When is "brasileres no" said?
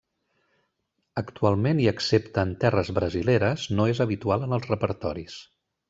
2.99-3.89